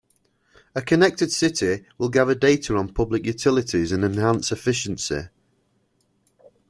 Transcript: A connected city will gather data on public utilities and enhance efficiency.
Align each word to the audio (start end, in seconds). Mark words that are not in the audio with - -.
A 0.73 0.81
connected 0.81 1.31
city 1.31 1.85
will 1.99 2.09
gather 2.09 2.33
data 2.33 2.75
on 2.75 2.91
public 2.91 3.23
utilities 3.23 3.91
and 3.91 4.03
enhance 4.03 4.51
efficiency. 4.51 5.27